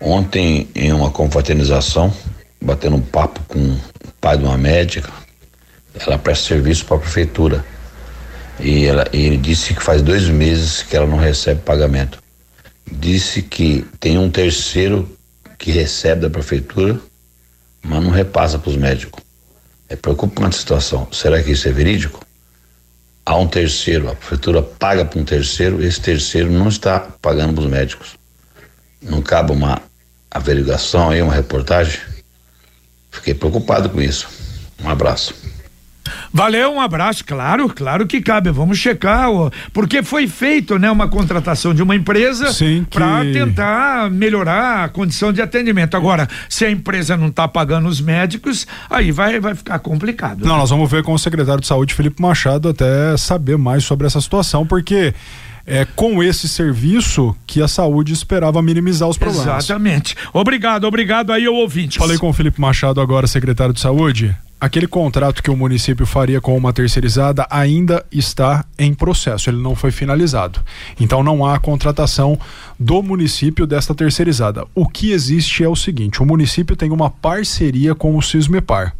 Ontem, 0.00 0.68
em 0.74 0.92
uma 0.92 1.10
confraternização, 1.10 2.12
batendo 2.60 2.96
um 2.96 3.00
papo 3.00 3.40
com 3.48 3.58
o 3.58 3.80
pai 4.20 4.36
de 4.38 4.44
uma 4.44 4.56
médica, 4.56 5.10
ela 5.94 6.18
presta 6.18 6.48
serviço 6.48 6.84
para 6.84 6.96
a 6.96 7.00
prefeitura. 7.00 7.64
E, 8.58 8.86
ela, 8.86 9.06
e 9.12 9.26
ele 9.26 9.36
disse 9.36 9.74
que 9.74 9.82
faz 9.82 10.02
dois 10.02 10.28
meses 10.28 10.82
que 10.82 10.96
ela 10.96 11.06
não 11.06 11.18
recebe 11.18 11.60
pagamento. 11.62 12.22
Disse 12.90 13.42
que 13.42 13.86
tem 14.00 14.16
um 14.16 14.30
terceiro 14.30 15.10
que 15.58 15.70
recebe 15.70 16.22
da 16.22 16.30
prefeitura 16.30 17.00
mas 17.86 18.02
não 18.02 18.10
repassa 18.10 18.58
para 18.58 18.70
os 18.70 18.76
médicos. 18.76 19.22
É 19.88 19.94
preocupante 19.94 20.56
a 20.56 20.58
situação. 20.58 21.08
Será 21.12 21.42
que 21.42 21.52
isso 21.52 21.68
é 21.68 21.72
verídico? 21.72 22.24
Há 23.24 23.36
um 23.36 23.46
terceiro, 23.46 24.10
a 24.10 24.14
prefeitura 24.14 24.62
paga 24.62 25.04
para 25.04 25.18
um 25.18 25.24
terceiro, 25.24 25.82
esse 25.82 26.00
terceiro 26.00 26.50
não 26.50 26.68
está 26.68 27.00
pagando 27.00 27.54
para 27.54 27.64
os 27.64 27.70
médicos. 27.70 28.16
Não 29.00 29.22
cabe 29.22 29.52
uma 29.52 29.80
averiguação 30.30 31.10
aí, 31.10 31.22
uma 31.22 31.32
reportagem? 31.32 32.00
Fiquei 33.10 33.34
preocupado 33.34 33.88
com 33.88 34.00
isso. 34.00 34.28
Um 34.82 34.88
abraço. 34.88 35.34
Valeu, 36.36 36.70
um 36.74 36.80
abraço, 36.82 37.24
claro, 37.24 37.66
claro 37.66 38.06
que 38.06 38.20
cabe. 38.20 38.50
Vamos 38.50 38.76
checar, 38.76 39.30
ó, 39.30 39.50
porque 39.72 40.02
foi 40.02 40.28
feito, 40.28 40.78
né, 40.78 40.90
uma 40.90 41.08
contratação 41.08 41.72
de 41.72 41.82
uma 41.82 41.96
empresa 41.96 42.54
para 42.90 43.24
que... 43.24 43.32
tentar 43.32 44.10
melhorar 44.10 44.84
a 44.84 44.88
condição 44.90 45.32
de 45.32 45.40
atendimento. 45.40 45.96
Agora, 45.96 46.28
se 46.46 46.66
a 46.66 46.70
empresa 46.70 47.16
não 47.16 47.28
está 47.28 47.48
pagando 47.48 47.88
os 47.88 48.02
médicos, 48.02 48.66
aí 48.90 49.10
vai, 49.10 49.40
vai 49.40 49.54
ficar 49.54 49.78
complicado. 49.78 50.40
Não, 50.44 50.52
né? 50.52 50.58
nós 50.58 50.68
vamos 50.68 50.90
ver 50.90 51.02
com 51.02 51.14
o 51.14 51.18
secretário 51.18 51.62
de 51.62 51.66
saúde, 51.66 51.94
Felipe 51.94 52.20
Machado, 52.20 52.68
até 52.68 53.16
saber 53.16 53.56
mais 53.56 53.84
sobre 53.84 54.06
essa 54.06 54.20
situação, 54.20 54.66
porque 54.66 55.14
é 55.66 55.86
com 55.96 56.22
esse 56.22 56.46
serviço 56.46 57.34
que 57.46 57.62
a 57.62 57.66
saúde 57.66 58.12
esperava 58.12 58.60
minimizar 58.60 59.08
os 59.08 59.16
problemas. 59.16 59.64
Exatamente. 59.64 60.14
Obrigado, 60.34 60.84
obrigado 60.84 61.32
aí 61.32 61.46
ao 61.46 61.54
ouvinte. 61.54 61.98
Falei 61.98 62.18
com 62.18 62.28
o 62.28 62.32
Felipe 62.34 62.60
Machado 62.60 63.00
agora, 63.00 63.26
secretário 63.26 63.72
de 63.72 63.80
saúde 63.80 64.36
aquele 64.60 64.86
contrato 64.86 65.42
que 65.42 65.50
o 65.50 65.56
município 65.56 66.06
faria 66.06 66.40
com 66.40 66.56
uma 66.56 66.72
terceirizada 66.72 67.46
ainda 67.50 68.04
está 68.10 68.64
em 68.78 68.94
processo, 68.94 69.50
ele 69.50 69.60
não 69.60 69.74
foi 69.74 69.90
finalizado. 69.90 70.60
Então 70.98 71.22
não 71.22 71.44
há 71.44 71.58
contratação 71.58 72.38
do 72.78 73.02
município 73.02 73.66
desta 73.66 73.94
terceirizada. 73.94 74.66
O 74.74 74.88
que 74.88 75.12
existe 75.12 75.62
é 75.62 75.68
o 75.68 75.76
seguinte: 75.76 76.22
o 76.22 76.26
município 76.26 76.76
tem 76.76 76.90
uma 76.90 77.10
parceria 77.10 77.94
com 77.94 78.16
o 78.16 78.22
Cismepar. 78.22 78.94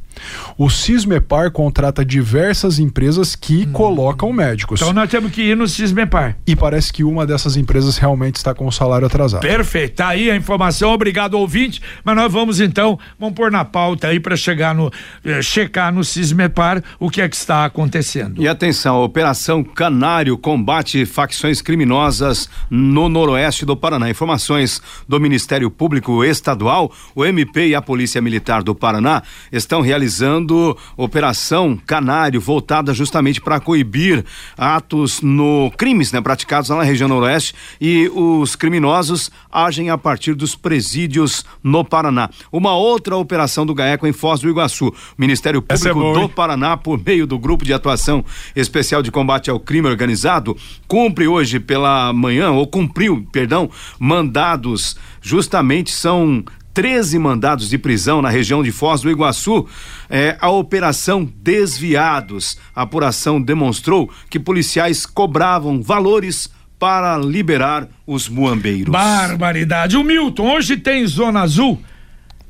O 0.58 0.70
Cismepar 0.70 1.50
contrata 1.50 2.04
diversas 2.04 2.78
empresas 2.78 3.36
que 3.36 3.66
hum. 3.66 3.72
colocam 3.72 4.32
médicos. 4.32 4.80
Então 4.80 4.92
nós 4.92 5.10
temos 5.10 5.30
que 5.30 5.42
ir 5.42 5.56
no 5.56 5.68
Cismepar. 5.68 6.36
E 6.46 6.56
parece 6.56 6.92
que 6.92 7.04
uma 7.04 7.26
dessas 7.26 7.56
empresas 7.56 7.98
realmente 7.98 8.36
está 8.36 8.54
com 8.54 8.66
o 8.66 8.72
salário 8.72 9.06
atrasado. 9.06 9.42
Perfeito. 9.42 9.96
Tá 9.96 10.08
aí 10.08 10.30
a 10.30 10.36
informação. 10.36 10.92
Obrigado, 10.92 11.34
ouvinte. 11.34 11.82
Mas 12.02 12.16
nós 12.16 12.32
vamos 12.32 12.60
então, 12.60 12.98
vamos 13.18 13.34
pôr 13.34 13.50
na 13.50 13.64
pauta 13.64 14.08
aí 14.08 14.18
para 14.18 14.36
chegar 14.36 14.74
no 14.74 14.90
eh, 15.24 15.42
checar 15.42 15.92
no 15.92 16.02
Cismepar 16.02 16.82
o 16.98 17.10
que 17.10 17.20
é 17.20 17.28
que 17.28 17.36
está 17.36 17.64
acontecendo. 17.64 18.40
E 18.40 18.48
atenção, 18.48 18.96
a 18.96 19.04
Operação 19.04 19.62
Canário 19.62 20.38
combate 20.38 21.04
facções 21.04 21.60
criminosas 21.60 22.48
no 22.70 23.08
noroeste 23.08 23.66
do 23.66 23.76
Paraná. 23.76 24.08
Informações 24.08 24.80
do 25.08 25.20
Ministério 25.20 25.70
Público 25.70 26.24
Estadual, 26.24 26.90
o 27.14 27.24
MP 27.24 27.68
e 27.68 27.74
a 27.74 27.82
Polícia 27.82 28.22
Militar 28.22 28.62
do 28.62 28.74
Paraná 28.74 29.22
estão 29.52 29.80
realizando 29.80 30.05
realizando 30.06 30.76
operação 30.96 31.78
Canário, 31.84 32.40
voltada 32.40 32.94
justamente 32.94 33.40
para 33.40 33.58
coibir 33.58 34.24
atos 34.56 35.20
no 35.20 35.70
crimes 35.76 36.12
né, 36.12 36.20
praticados 36.20 36.70
lá 36.70 36.76
na 36.76 36.82
região 36.84 37.08
noroeste 37.08 37.54
e 37.80 38.08
os 38.14 38.54
criminosos 38.54 39.30
agem 39.50 39.90
a 39.90 39.98
partir 39.98 40.34
dos 40.34 40.54
presídios 40.54 41.44
no 41.62 41.84
Paraná. 41.84 42.30
Uma 42.52 42.76
outra 42.76 43.16
operação 43.16 43.66
do 43.66 43.74
GAECO 43.74 44.06
em 44.06 44.12
Foz 44.12 44.40
do 44.40 44.48
Iguaçu. 44.48 44.88
O 44.88 44.94
Ministério 45.18 45.64
é 45.68 45.74
Público 45.74 46.18
é 46.18 46.20
do 46.20 46.28
Paraná, 46.28 46.76
por 46.76 47.02
meio 47.04 47.26
do 47.26 47.38
Grupo 47.38 47.64
de 47.64 47.72
Atuação 47.72 48.24
Especial 48.54 49.02
de 49.02 49.10
Combate 49.10 49.50
ao 49.50 49.58
Crime 49.58 49.88
Organizado, 49.88 50.56
cumpre 50.86 51.26
hoje 51.26 51.58
pela 51.58 52.12
manhã, 52.12 52.50
ou 52.50 52.66
cumpriu, 52.66 53.26
perdão, 53.32 53.68
mandados 53.98 54.96
justamente 55.20 55.90
são 55.90 56.44
13 56.76 57.18
mandados 57.18 57.70
de 57.70 57.78
prisão 57.78 58.20
na 58.20 58.28
região 58.28 58.62
de 58.62 58.70
Foz 58.70 59.00
do 59.00 59.10
Iguaçu. 59.10 59.66
É, 60.10 60.36
a 60.38 60.50
operação 60.50 61.24
Desviados. 61.24 62.58
A 62.74 62.82
apuração 62.82 63.40
demonstrou 63.40 64.10
que 64.28 64.38
policiais 64.38 65.06
cobravam 65.06 65.80
valores 65.80 66.50
para 66.78 67.16
liberar 67.16 67.88
os 68.06 68.28
muambeiros. 68.28 68.92
Barbaridade. 68.92 69.96
O 69.96 70.04
Milton, 70.04 70.54
hoje 70.54 70.76
tem 70.76 71.06
Zona 71.06 71.40
Azul 71.40 71.80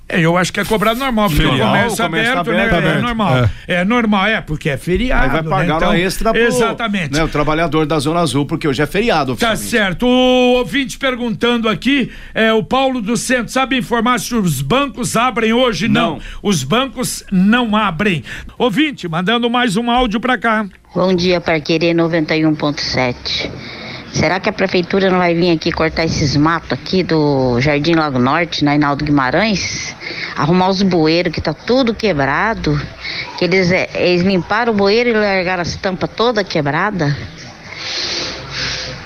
é, 0.09 0.21
eu 0.21 0.37
acho 0.37 0.53
que 0.53 0.61
é 0.61 0.65
cobrado 0.65 1.01
normal, 1.01 1.29
porque 1.29 1.43
feriado, 1.43 1.63
o 1.63 1.67
comércio, 1.67 2.05
comércio 2.05 2.39
aberto, 2.39 2.51
aberto, 2.51 2.73
né? 2.73 2.79
Aberto. 2.79 2.99
É 2.99 3.03
normal. 3.03 3.37
É. 3.37 3.75
é. 3.75 3.85
normal, 3.85 4.27
é, 4.27 4.41
porque 4.41 4.71
é 4.71 4.77
feriado. 4.77 5.25
Aí 5.25 5.31
vai 5.31 5.43
pagar 5.43 5.67
né? 5.67 5.77
então, 5.77 5.95
extra 5.95 6.33
pro, 6.33 6.41
Exatamente. 6.41 7.13
Né, 7.13 7.25
o 7.25 7.29
trabalhador 7.29 7.87
da 7.87 7.99
Zona 7.99 8.21
Azul, 8.21 8.47
porque 8.47 8.69
hoje 8.69 8.81
é 8.81 8.87
feriado. 8.87 9.35
Tá 9.35 9.57
certo. 9.57 10.07
O 10.07 10.59
ouvinte 10.59 10.97
perguntando 10.97 11.69
aqui, 11.69 12.13
é 12.33 12.53
o 12.53 12.63
Paulo 12.63 13.03
do 13.03 13.17
Centro, 13.17 13.49
sabe 13.49 13.77
informar 13.77 14.21
se 14.21 14.35
os 14.35 14.63
bancos 14.63 15.17
abrem 15.17 15.53
hoje? 15.53 15.89
Não. 15.89 16.13
não. 16.13 16.21
Os 16.41 16.63
bancos 16.63 17.25
não 17.33 17.75
abrem. 17.75 18.23
Ouvinte, 18.57 19.09
mandando 19.09 19.51
mais 19.51 19.77
um 19.77 19.91
áudio 19.91 20.21
pra 20.21 20.39
cá. 20.39 20.67
Bom 20.95 21.15
dia, 21.15 21.41
Parquerê 21.41 21.93
91.7. 21.93 23.76
Será 24.13 24.41
que 24.41 24.49
a 24.49 24.53
prefeitura 24.53 25.11
não 25.11 25.19
vai 25.19 25.35
vir 25.35 25.51
aqui 25.51 25.71
cortar 25.71 26.05
esses 26.05 26.37
matos 26.37 26.73
aqui 26.73 27.03
do 27.03 27.61
Jardim 27.61 27.95
Lago 27.95 28.19
Norte, 28.19 28.65
na 28.65 28.75
Inaldo 28.75 29.05
Guimarães? 29.05 29.95
Arrumar 30.37 30.69
os 30.69 30.83
bueiros 30.83 31.33
que 31.33 31.41
tá 31.41 31.53
tudo 31.53 31.95
quebrado? 31.95 32.81
Que 33.39 33.45
eles, 33.45 33.71
é, 33.71 33.89
eles 33.95 34.23
limparam 34.23 34.73
o 34.73 34.77
bueiro 34.77 35.11
e 35.11 35.13
largaram 35.13 35.63
as 35.63 35.77
tampas 35.77 36.11
toda 36.17 36.43
quebrada? 36.43 37.15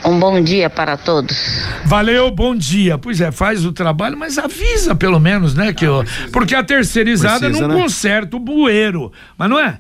Um 0.05 0.19
bom 0.19 0.41
dia 0.41 0.71
para 0.71 0.97
todos. 0.97 1.63
Valeu, 1.85 2.31
bom 2.31 2.55
dia. 2.57 2.97
Pois 2.97 3.21
é, 3.21 3.31
faz 3.31 3.67
o 3.67 3.73
trabalho, 3.73 4.17
mas 4.17 4.39
avisa 4.39 4.95
pelo 4.95 5.21
menos, 5.21 5.55
né? 5.55 5.73
Que 5.73 5.85
eu, 5.85 6.05
porque 6.33 6.55
a 6.55 6.63
terceirizada 6.63 7.41
Precisa, 7.41 7.69
não 7.69 7.75
né? 7.75 7.83
conserta 7.83 8.37
o 8.37 8.41
bueiro. 8.41 9.13
Mas 9.37 9.51
não 9.51 9.59
é? 9.59 9.79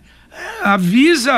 Avisa 0.62 1.32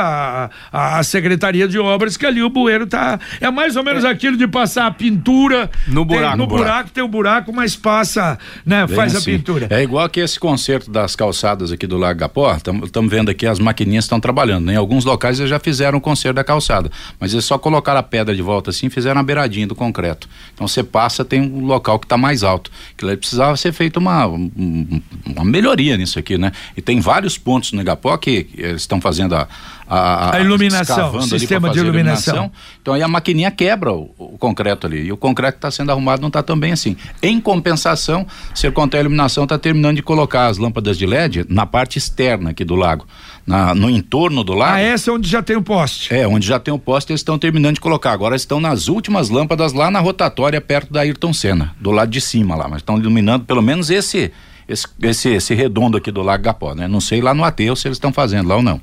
a, 0.73 0.99
a, 0.99 1.02
Secretaria 1.02 1.68
de 1.68 1.78
Obras 1.78 2.16
que 2.16 2.26
ali 2.26 2.42
o 2.42 2.50
bueiro 2.50 2.87
tá. 2.87 3.18
É 3.40 3.50
mais 3.50 3.76
ou 3.76 3.85
menos 3.85 4.04
é. 4.04 4.09
aquilo 4.09 4.37
de 4.37 4.47
passar 4.49 4.87
a 4.87 4.90
pintura. 4.90 5.71
No 5.87 6.04
buraco. 6.04 6.28
Tem, 6.28 6.38
no 6.38 6.47
buraco, 6.47 6.64
buraco 6.64 6.90
tem 6.90 7.02
o 7.02 7.06
um 7.06 7.11
buraco, 7.11 7.52
mas 7.52 7.76
passa, 7.76 8.38
né? 8.64 8.87
Bem 8.87 8.97
faz 8.97 9.14
assim. 9.14 9.35
a 9.35 9.38
pintura. 9.38 9.66
É 9.71 9.82
igual 9.82 10.09
que 10.09 10.21
esse 10.21 10.38
conserto 10.38 10.90
das 10.90 11.14
calçadas 11.16 11.73
aqui 11.73 11.87
do 11.87 11.97
Lago 11.97 12.21
Gapó. 12.21 12.54
Estamos 12.54 13.11
vendo 13.11 13.30
aqui 13.30 13.47
as 13.47 13.59
maquininhas 13.59 14.04
estão 14.04 14.21
trabalhando. 14.21 14.66
Né? 14.66 14.75
Em 14.75 14.76
alguns 14.76 15.04
locais 15.04 15.38
eles 15.38 15.50
já 15.50 15.59
fizeram 15.59 15.99
o 15.99 16.00
conserto 16.00 16.37
da 16.37 16.44
calçada. 16.44 16.90
Mas 17.18 17.32
eles 17.32 17.44
só 17.44 17.59
colocaram 17.59 18.00
a 18.00 18.02
pedra 18.02 18.35
de 18.35 18.42
volta 18.42 18.71
assim 18.71 18.87
e 18.87 18.90
fizeram 18.90 19.21
a 19.21 19.25
beiradinha 19.25 19.66
do 19.66 19.75
concreto. 19.75 20.28
Então 20.54 20.66
você 20.66 20.82
passa, 20.82 21.25
tem 21.25 21.40
um 21.40 21.64
local 21.64 21.99
que 21.99 22.06
está 22.06 22.16
mais 22.16 22.42
alto. 22.42 22.71
Que 22.97 23.04
lá 23.04 23.16
precisava 23.16 23.56
ser 23.56 23.73
feita 23.73 23.99
uma, 23.99 24.26
uma 24.26 25.44
melhoria 25.44 25.97
nisso 25.97 26.18
aqui, 26.18 26.37
né? 26.37 26.52
E 26.76 26.82
tem 26.82 27.00
vários 27.00 27.38
pontos 27.38 27.73
no 27.73 27.80
Igapó 27.80 28.16
que 28.16 28.49
eles 28.56 28.82
estão 28.92 29.00
fazendo 29.00 29.34
a, 29.34 29.49
a, 29.88 30.37
a 30.37 30.40
iluminação, 30.40 31.16
o 31.16 31.22
sistema 31.22 31.70
de 31.70 31.78
iluminação. 31.78 32.34
iluminação. 32.34 32.52
Então 32.80 32.94
aí 32.94 33.02
a 33.02 33.08
maquininha 33.08 33.50
quebra 33.50 33.92
o, 33.92 34.11
o 34.18 34.38
concreto 34.38 34.87
ali. 34.87 35.06
E 35.06 35.12
o 35.12 35.16
concreto 35.16 35.52
que 35.52 35.58
está 35.58 35.70
sendo 35.70 35.90
arrumado 35.90 36.20
não 36.20 36.28
está 36.28 36.42
tão 36.42 36.58
bem 36.58 36.72
assim. 36.72 36.96
Em 37.22 37.40
compensação, 37.40 38.26
Sercontel 38.54 39.00
Iluminação 39.00 39.44
está 39.44 39.58
terminando 39.58 39.96
de 39.96 40.02
colocar 40.02 40.46
as 40.46 40.58
lâmpadas 40.58 40.99
de 40.99 41.06
LED 41.06 41.46
na 41.49 41.66
parte 41.66 41.99
externa 41.99 42.50
aqui 42.50 42.64
do 42.64 42.75
lago. 42.75 43.06
Na, 43.46 43.75
no 43.75 43.90
entorno 43.90 44.44
do 44.44 44.52
lago. 44.52 44.75
Ah, 44.75 44.80
essa 44.80 45.11
é 45.11 45.12
onde 45.12 45.28
já 45.28 45.42
tem 45.42 45.56
o 45.56 45.62
poste. 45.62 46.14
É, 46.14 46.28
onde 46.28 46.46
já 46.46 46.61
tem 46.61 46.72
o 46.72 46.78
poste, 46.78 47.11
eles 47.11 47.20
estão 47.20 47.37
terminando 47.37 47.75
de 47.75 47.80
colocar. 47.80 48.12
Agora 48.12 48.37
estão 48.37 48.61
nas 48.61 48.87
últimas 48.87 49.30
lâmpadas 49.30 49.72
lá 49.72 49.90
na 49.90 49.99
rotatória, 49.99 50.61
perto 50.61 50.92
da 50.92 51.00
Ayrton 51.00 51.32
Senna, 51.32 51.75
do 51.80 51.90
lado 51.90 52.11
de 52.11 52.20
cima 52.20 52.54
lá. 52.54 52.68
Mas 52.68 52.78
estão 52.78 52.99
iluminando 52.99 53.44
pelo 53.44 53.61
menos 53.61 53.90
esse 53.90 54.32
esse, 54.69 54.87
esse, 55.02 55.28
esse 55.31 55.54
redondo 55.54 55.97
aqui 55.97 56.11
do 56.11 56.23
Lago 56.23 56.45
Gapó, 56.45 56.75
né? 56.75 56.88
Não 56.88 57.00
sei 57.00 57.21
lá 57.21 57.35
no 57.35 57.45
Ateu 57.45 57.75
se 57.76 57.88
eles 57.88 57.97
estão 57.97 58.12
fazendo 58.12 58.49
lá 58.49 58.57
ou 58.57 58.62
não. 58.62 58.81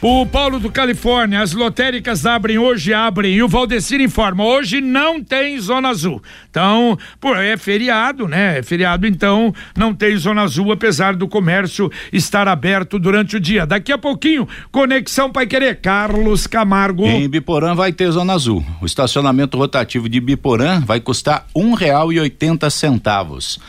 O 0.00 0.26
Paulo 0.26 0.58
do 0.58 0.70
Califórnia, 0.70 1.40
as 1.40 1.52
lotéricas 1.52 2.26
abrem 2.26 2.58
hoje, 2.58 2.92
abrem. 2.92 3.34
E 3.34 3.42
o 3.42 3.48
Valdecir 3.48 4.00
informa, 4.00 4.44
hoje 4.44 4.80
não 4.80 5.22
tem 5.22 5.58
Zona 5.60 5.90
Azul. 5.90 6.20
Então, 6.50 6.98
pô, 7.20 7.34
é 7.36 7.56
feriado, 7.56 8.26
né? 8.26 8.58
É 8.58 8.62
feriado, 8.62 9.06
então 9.06 9.54
não 9.76 9.94
tem 9.94 10.16
Zona 10.16 10.42
Azul, 10.42 10.72
apesar 10.72 11.14
do 11.14 11.28
comércio 11.28 11.90
estar 12.12 12.48
aberto 12.48 12.98
durante 12.98 13.36
o 13.36 13.40
dia. 13.40 13.64
Daqui 13.64 13.92
a 13.92 13.98
pouquinho, 13.98 14.48
Conexão 14.72 15.30
Pai 15.30 15.46
Querer, 15.46 15.80
Carlos 15.80 16.46
Camargo. 16.48 17.06
Em 17.06 17.28
Biporã 17.28 17.74
vai 17.74 17.92
ter 17.92 18.10
Zona 18.10 18.32
Azul. 18.32 18.64
O 18.80 18.86
estacionamento 18.86 19.56
rotativo 19.56 20.08
de 20.08 20.20
Biporã 20.20 20.80
vai 20.80 21.00
custar 21.00 21.46
um 21.54 21.74
real 21.74 22.12
e 22.12 22.18
oitenta 22.18 22.68
centavos. 22.68 23.60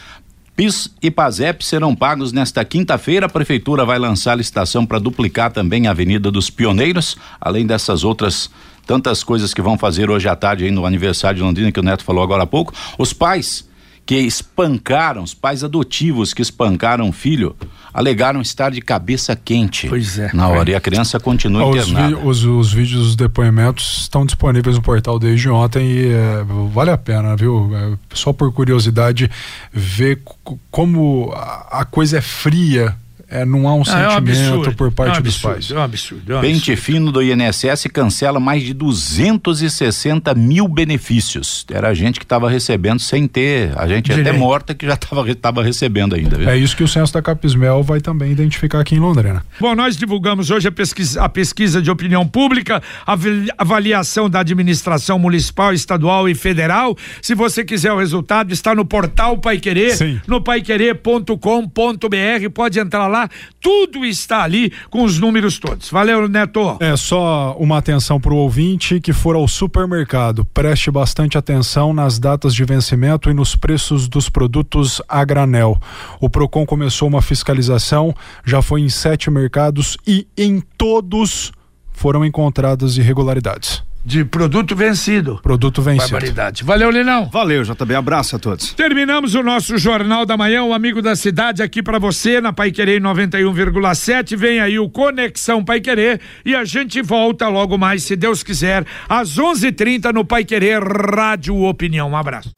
PIS 0.55 0.93
e 1.01 1.09
PASEP 1.09 1.65
serão 1.65 1.95
pagos 1.95 2.31
nesta 2.31 2.63
quinta-feira. 2.63 3.25
A 3.25 3.29
prefeitura 3.29 3.85
vai 3.85 3.97
lançar 3.97 4.33
a 4.33 4.35
licitação 4.35 4.85
para 4.85 4.99
duplicar 4.99 5.51
também 5.51 5.87
a 5.87 5.91
Avenida 5.91 6.29
dos 6.29 6.49
Pioneiros, 6.49 7.17
além 7.41 7.65
dessas 7.65 8.03
outras 8.03 8.51
tantas 8.85 9.23
coisas 9.23 9.53
que 9.53 9.61
vão 9.61 9.77
fazer 9.77 10.11
hoje 10.11 10.27
à 10.27 10.35
tarde 10.35 10.65
aí 10.65 10.71
no 10.71 10.85
aniversário 10.85 11.37
de 11.37 11.43
Londrina 11.43 11.71
que 11.71 11.79
o 11.79 11.83
Neto 11.83 12.03
falou 12.03 12.23
agora 12.23 12.43
há 12.43 12.47
pouco. 12.47 12.73
Os 12.99 13.13
pais 13.13 13.67
que 14.05 14.15
espancaram, 14.15 15.23
os 15.23 15.33
pais 15.33 15.63
adotivos 15.63 16.33
que 16.33 16.41
espancaram 16.41 17.07
o 17.07 17.13
filho, 17.13 17.55
alegaram 17.93 18.41
estar 18.41 18.69
de 18.71 18.81
cabeça 18.81 19.33
quente. 19.35 19.87
Pois 19.87 20.19
é. 20.19 20.29
Na 20.33 20.47
hora. 20.49 20.69
E 20.69 20.75
a 20.75 20.81
criança 20.81 21.19
continua 21.19 21.65
Os, 21.65 21.87
internada. 21.87 22.15
vi- 22.15 22.21
os, 22.27 22.43
os 22.43 22.73
vídeos 22.73 23.03
dos 23.05 23.15
depoimentos 23.15 23.99
estão 24.01 24.25
disponíveis 24.25 24.75
no 24.75 24.81
portal 24.81 25.17
desde 25.17 25.49
ontem 25.49 25.85
e 25.89 26.07
é, 26.11 26.43
vale 26.73 26.91
a 26.91 26.97
pena, 26.97 27.35
viu? 27.35 27.71
É, 27.75 27.97
só 28.13 28.33
por 28.33 28.51
curiosidade, 28.51 29.29
ver 29.71 30.21
como 30.69 31.31
a, 31.33 31.79
a 31.81 31.85
coisa 31.85 32.17
é 32.17 32.21
fria, 32.21 32.95
é, 33.41 33.45
não 33.45 33.67
há 33.67 33.75
um 33.75 33.83
Ah, 33.87 33.99
é 34.01 34.07
um 34.07 34.11
sentimento 34.25 34.75
por 34.75 34.91
parte 34.91 35.17
é 35.17 35.19
um 35.19 35.23
dos 35.23 35.37
pais. 35.37 35.69
É 35.71 35.75
um 35.75 35.81
absurdo. 35.81 36.33
É 36.33 36.37
um 36.37 36.41
Pente 36.41 36.71
absurdo. 36.71 36.81
fino 36.81 37.11
do 37.11 37.21
INSS 37.21 37.87
cancela 37.91 38.39
mais 38.39 38.63
de 38.63 38.73
260 38.73 40.33
mil 40.35 40.67
benefícios. 40.67 41.65
Era 41.71 41.93
gente 41.93 42.19
que 42.19 42.25
estava 42.25 42.49
recebendo 42.49 42.99
sem 42.99 43.27
ter, 43.27 43.71
a 43.77 43.87
gente 43.87 44.11
até 44.11 44.21
Direito. 44.23 44.39
morta 44.39 44.73
que 44.73 44.85
já 44.85 44.93
estava 44.93 45.23
tava 45.35 45.63
recebendo 45.63 46.15
ainda. 46.15 46.37
Viu? 46.37 46.49
É 46.49 46.57
isso 46.57 46.75
que 46.77 46.83
o 46.83 46.87
censo 46.87 47.13
da 47.13 47.21
Capismel 47.21 47.83
vai 47.83 47.99
também 47.99 48.31
identificar 48.31 48.79
aqui 48.79 48.95
em 48.95 48.99
Londrina. 48.99 49.43
Bom, 49.59 49.75
nós 49.75 49.97
divulgamos 49.97 50.49
hoje 50.51 50.67
a 50.67 50.71
pesquisa, 50.71 51.21
a 51.23 51.29
pesquisa 51.29 51.81
de 51.81 51.89
opinião 51.91 52.25
pública, 52.27 52.81
a 53.05 53.13
avali- 53.13 53.49
avaliação 53.57 54.29
da 54.29 54.39
administração 54.41 55.17
municipal, 55.19 55.73
estadual 55.73 56.29
e 56.29 56.35
federal. 56.35 56.95
Se 57.21 57.33
você 57.35 57.63
quiser 57.63 57.91
o 57.91 57.97
resultado, 57.97 58.51
está 58.53 58.73
no 58.75 58.85
portal 58.85 59.37
Pai 59.37 59.57
Querer, 59.59 59.95
Sim. 59.95 60.19
no 60.27 60.41
paiquerer.com.br. 60.41 62.49
Pode 62.53 62.79
entrar 62.79 63.07
lá, 63.07 63.22
tudo 63.61 64.05
está 64.05 64.43
ali 64.43 64.71
com 64.89 65.03
os 65.03 65.19
números 65.19 65.59
todos. 65.59 65.89
Valeu, 65.89 66.27
Neto. 66.27 66.77
É 66.79 66.95
só 66.95 67.55
uma 67.59 67.77
atenção 67.77 68.19
para 68.19 68.33
o 68.33 68.37
ouvinte 68.37 68.99
que 68.99 69.13
for 69.13 69.35
ao 69.35 69.47
supermercado. 69.47 70.45
Preste 70.45 70.91
bastante 70.91 71.37
atenção 71.37 71.93
nas 71.93 72.19
datas 72.19 72.53
de 72.53 72.63
vencimento 72.65 73.29
e 73.29 73.33
nos 73.33 73.55
preços 73.55 74.07
dos 74.07 74.29
produtos 74.29 75.01
a 75.07 75.23
granel. 75.23 75.77
O 76.19 76.29
Procon 76.29 76.65
começou 76.65 77.07
uma 77.07 77.21
fiscalização, 77.21 78.13
já 78.45 78.61
foi 78.61 78.81
em 78.81 78.89
sete 78.89 79.29
mercados 79.29 79.97
e 80.05 80.27
em 80.37 80.61
todos 80.77 81.51
foram 81.91 82.25
encontradas 82.25 82.97
irregularidades. 82.97 83.83
De 84.05 84.25
produto 84.25 84.75
vencido. 84.75 85.39
Produto 85.41 85.81
vencido. 85.81 86.11
Barbaridade. 86.11 86.61
Valeu, 86.63 86.91
Linão. 86.91 87.29
Valeu, 87.31 87.63
JB. 87.63 87.95
Abraço 87.95 88.35
a 88.35 88.39
todos. 88.39 88.73
Terminamos 88.73 89.33
o 89.33 89.41
nosso 89.41 89.77
Jornal 89.77 90.25
da 90.25 90.35
Manhã, 90.35 90.61
o 90.63 90.73
amigo 90.73 91.01
da 91.01 91.15
cidade 91.15 91.63
aqui 91.63 91.81
pra 91.81 91.99
você 91.99 92.41
na 92.41 92.51
Pai 92.51 92.69
Querer 92.71 93.01
91,7. 93.01 94.35
Vem 94.35 94.59
aí 94.59 94.77
o 94.77 94.89
Conexão 94.89 95.63
Pai 95.63 95.79
Querer 95.79 96.19
e 96.45 96.53
a 96.53 96.65
gente 96.65 97.01
volta 97.01 97.47
logo 97.47 97.77
mais, 97.77 98.03
se 98.03 98.17
Deus 98.17 98.43
quiser, 98.43 98.85
às 99.07 99.37
11:30 99.37 100.11
no 100.11 100.25
Pai 100.25 100.43
Querer 100.43 100.83
Rádio 100.83 101.63
Opinião. 101.63 102.09
Um 102.09 102.17
abraço. 102.17 102.51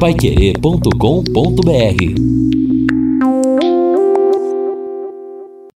Paiquerê.com.br 0.00 2.55